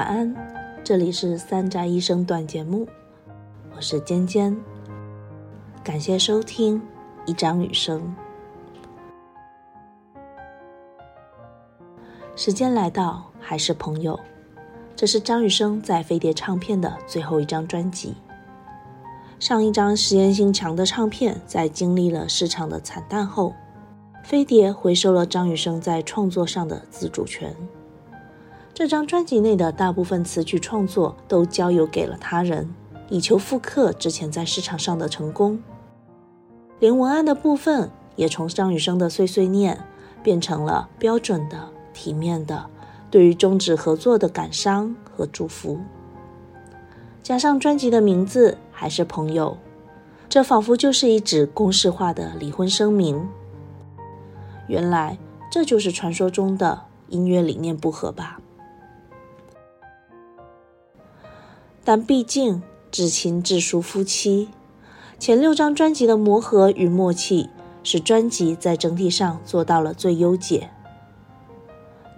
[0.00, 0.34] 晚安，
[0.82, 2.88] 这里是三宅医生短节目，
[3.76, 4.56] 我是尖尖，
[5.84, 6.80] 感谢收听
[7.26, 8.16] 一张雨声。
[12.34, 14.18] 时间来到，还是朋友，
[14.96, 18.14] 这是张雨生在飞碟唱片的最后一张专辑。
[19.38, 23.52] 上一张实验性强的唱片，在经历了市场的惨淡后，
[24.24, 27.54] 飞碟回收了张雨生在创作上的自主权。
[28.80, 32.74] 这张专辑内的大部分词曲创作都交由给了他人，
[33.10, 35.62] 以求复刻之前在市场上的成功。
[36.78, 39.78] 连文案的部分也从张雨生的碎碎念
[40.22, 42.64] 变成了标准的、体面的
[43.10, 45.78] 对于终止合作的感伤和祝福。
[47.22, 49.58] 加上专辑的名字还是朋友，
[50.26, 53.28] 这仿佛就是一纸公式化的离婚声明。
[54.68, 55.18] 原来
[55.52, 58.40] 这就是传说中的音乐理念不合吧。
[61.84, 64.48] 但毕竟至亲至疏夫妻，
[65.18, 67.48] 前六张专辑的磨合与默契，
[67.82, 70.70] 使专辑在整体上做到了最优解。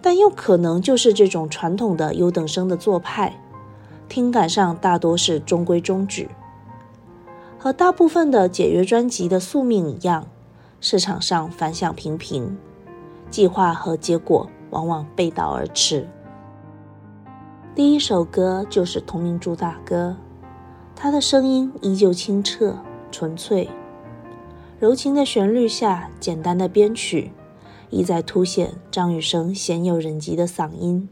[0.02, 3.40] 但又可能就是这种传统的优等生的做派，
[4.08, 6.28] 听感上大多是中规中矩，
[7.56, 10.26] 和大部分的解约专辑的宿命一样，
[10.80, 12.58] 市场上反响平平，
[13.30, 16.08] 计划和结果往往背道而驰。
[17.74, 20.14] 第一首歌就是同名主打歌，
[20.94, 22.76] 他的声音依旧清澈
[23.10, 23.66] 纯粹，
[24.78, 27.32] 柔情的旋律下，简单的编曲，
[27.88, 31.08] 意在凸显张雨生鲜有人及的嗓音。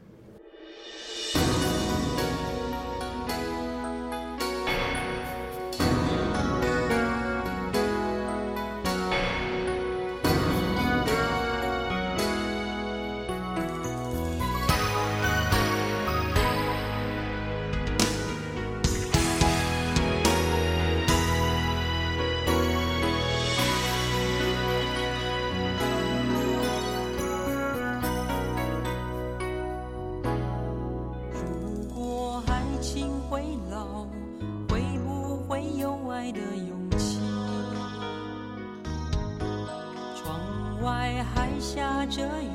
[42.11, 42.50] 这样。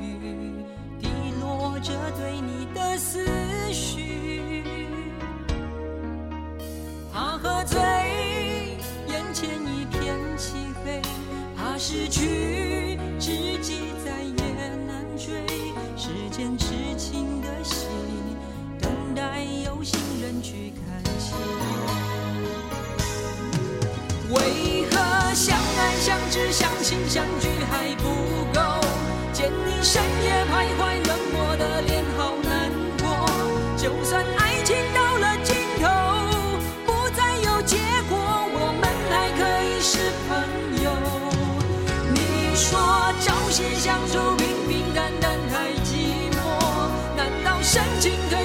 [47.76, 48.26] 曾经。
[48.30, 48.35] 的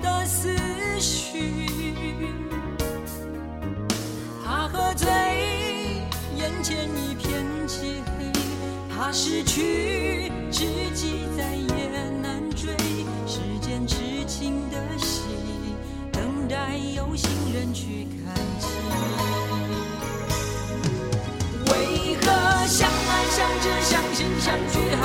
[0.00, 0.54] 的思
[1.00, 1.64] 绪。
[4.44, 5.08] 怕喝醉，
[6.36, 8.32] 眼前一片漆黑；
[8.94, 12.74] 怕失去，知己再也难追。
[13.26, 15.22] 时间痴情的戏，
[16.12, 18.70] 等待有心人去看清。
[21.66, 22.26] 为何
[22.66, 25.02] 相爱相知相信相聚还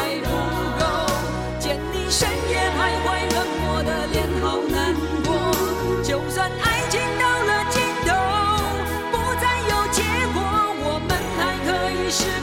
[12.12, 12.38] 是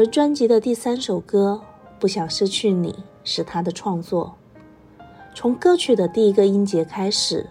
[0.00, 1.60] 而专辑的第三首歌
[1.98, 4.34] 不想失去你是他的创作，
[5.34, 7.46] 从歌曲的第一个音节开始，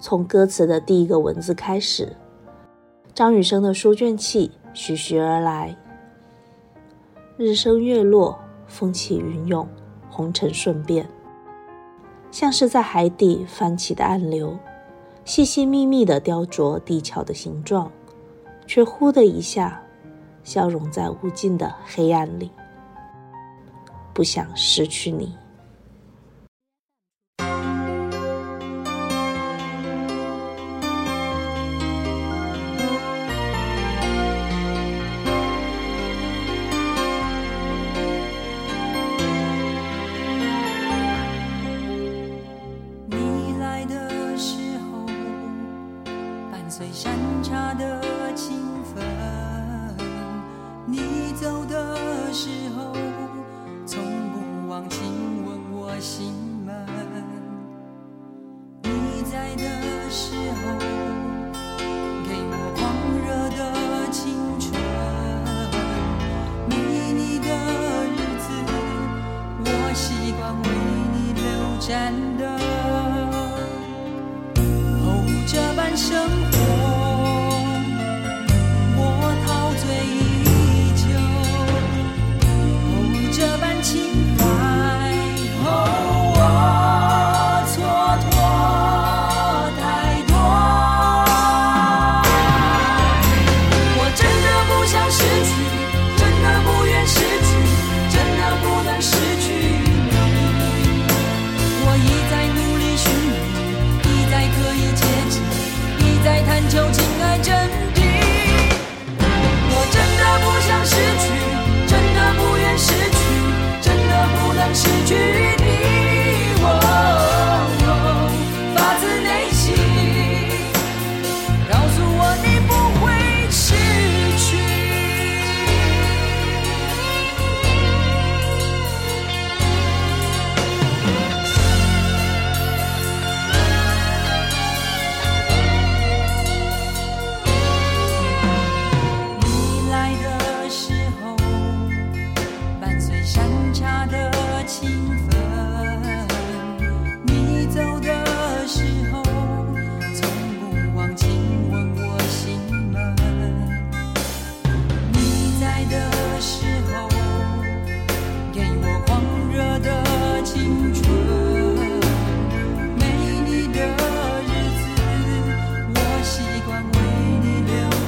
[0.00, 2.16] 从歌词的第一个文字开始，
[3.14, 5.76] 张雨生的书卷气徐徐而来。
[7.36, 8.36] 日升月落，
[8.66, 9.64] 风起云涌，
[10.10, 11.08] 红尘瞬变，
[12.32, 14.58] 像是在海底翻起的暗流，
[15.24, 17.88] 细细密密的雕琢地壳的形状，
[18.66, 19.80] 却忽的一下。
[20.44, 22.50] 消融在无尽的黑暗里。
[24.12, 25.43] 不想失去你。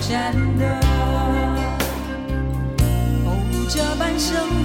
[0.08, 0.64] 站的，
[3.25, 4.55] 哦，这半生。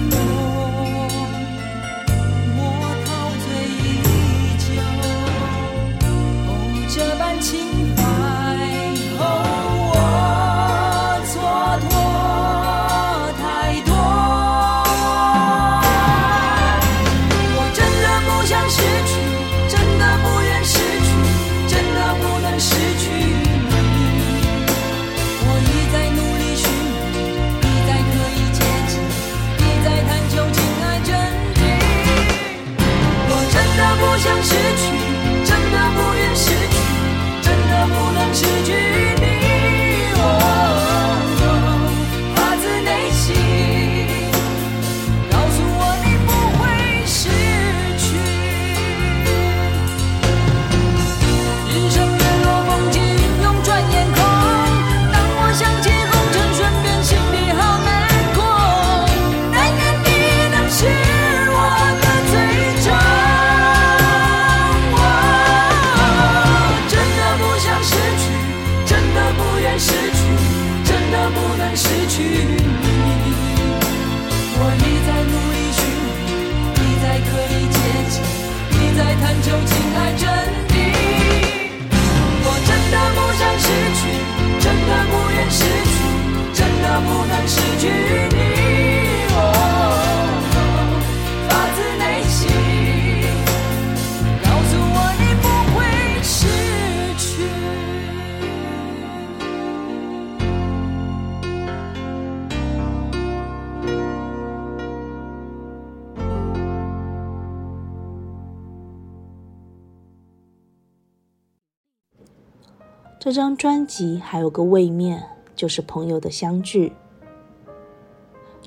[113.24, 115.22] 这张专辑还有个位面，
[115.54, 116.92] 就是朋友的相聚。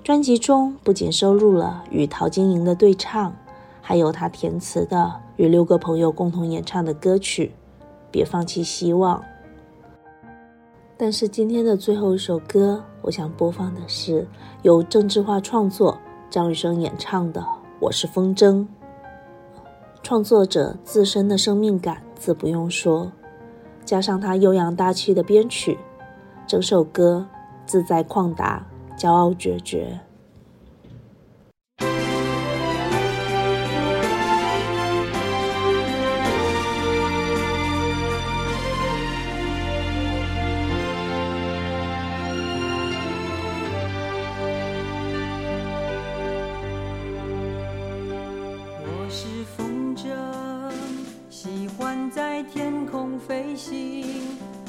[0.01, 3.35] 专辑中不仅收录了与陶晶莹的对唱，
[3.81, 7.51] 还有他填词的与六个朋友共同演唱的歌曲
[8.09, 9.19] 《别放弃希望》。
[10.95, 14.25] 但是今天的最后一首歌，我想播放的是
[14.61, 15.97] 由郑智化创作、
[16.29, 17.41] 张雨生演唱的
[17.81, 18.53] 《我是风筝》。
[20.01, 23.11] 创作者自身的生命感自不用说。
[23.85, 25.77] 加上他悠扬大气的编曲，
[26.47, 27.25] 整首歌
[27.65, 28.65] 自在旷达，
[28.97, 29.99] 骄傲决绝。
[51.77, 54.05] 欢在天空飞行，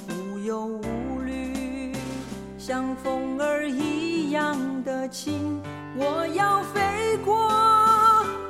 [0.08, 1.92] 无忧无虑，
[2.58, 5.60] 像风儿一样的轻。
[5.96, 7.48] 我要飞过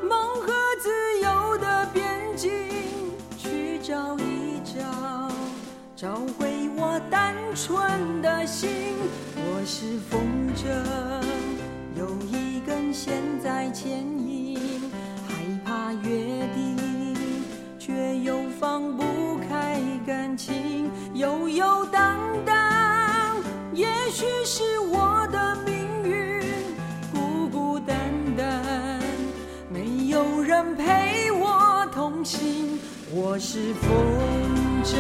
[0.03, 0.91] 梦和自
[1.23, 2.51] 由的边境，
[3.37, 5.31] 去找一找，
[5.95, 8.95] 找回我单纯的心。
[9.37, 10.23] 我是风
[10.57, 10.67] 筝，
[11.95, 14.26] 有一根线在牵引。
[18.59, 22.55] 放不开感情，游游荡荡。
[23.75, 26.43] 也许是我的命运，
[27.13, 27.97] 孤孤单
[28.37, 28.99] 单，
[29.69, 32.79] 没有人陪我同行。
[33.13, 33.91] 我是风
[34.85, 34.97] 筝，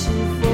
[0.00, 0.08] 是
[0.40, 0.49] 否？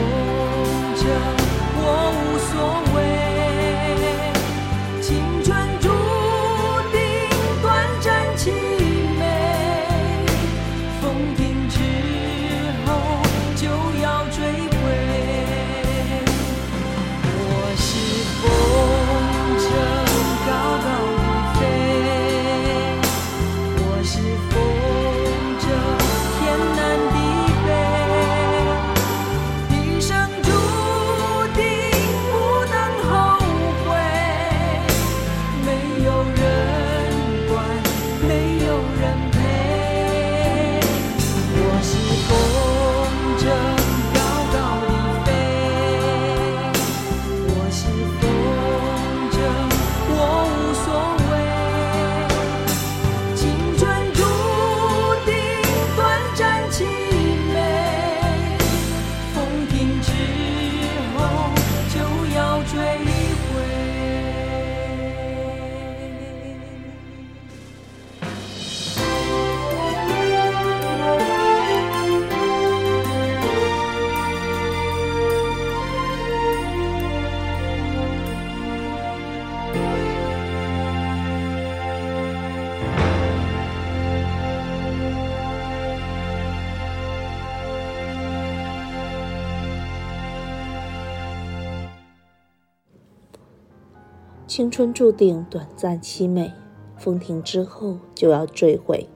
[94.57, 96.51] 青春注定短暂凄美，
[96.97, 99.07] 风停之后就要坠毁。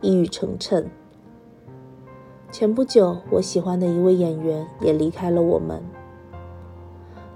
[0.00, 0.86] 一语成谶。
[2.50, 5.80] 前不久，我喜欢的一位演员也离开了我们。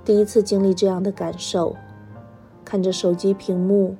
[0.04, 1.76] 第一次经历这样的感受，
[2.64, 3.94] 看着手机屏幕，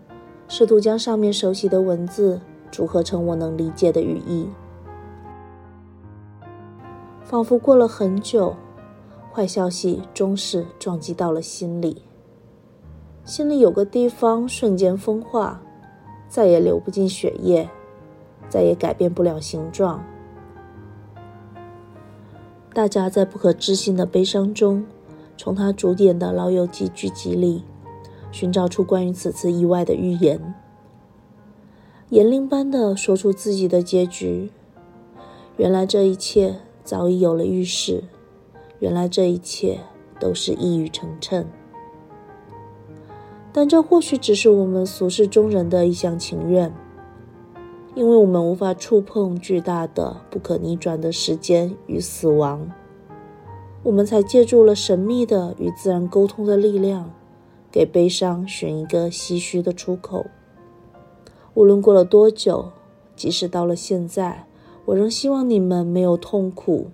[0.48, 2.40] 试图将上面熟悉的文字
[2.72, 4.48] 组合成我能理解的语义，
[7.22, 8.56] 仿佛过了很久，
[9.32, 12.02] 坏消息终是撞击到了心里。
[13.24, 15.62] 心里有个地方瞬间风化，
[16.28, 17.68] 再也流不进血液，
[18.48, 20.04] 再也改变不了形状。
[22.72, 24.84] 大家在不可置信的悲伤中，
[25.36, 27.64] 从他主演的《老友记》剧集里，
[28.32, 30.54] 寻找出关于此次意外的预言，
[32.08, 34.50] 言灵般的说出自己的结局。
[35.56, 38.04] 原来这一切早已有了预示，
[38.78, 39.80] 原来这一切
[40.18, 41.44] 都是一语成谶。
[43.52, 46.72] 但这或许只是我们俗世中人的一厢情愿，
[47.94, 52.70] 因为我们无法触碰巨大的、不可逆转的时间与死亡，
[53.82, 57.10] 我们才借助了神秘的与自然沟通的力量，
[57.72, 60.26] 给悲伤寻一个唏嘘的出口。
[61.54, 62.70] 无论过了多久，
[63.16, 64.46] 即使到了现在，
[64.84, 66.86] 我仍希望你们没有痛苦，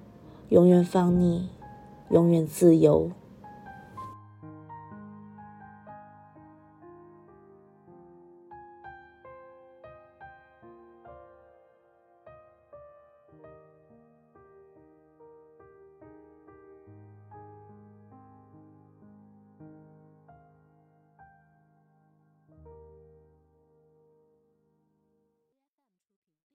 [0.48, 1.50] 永远放你，
[2.10, 3.10] 永远自由。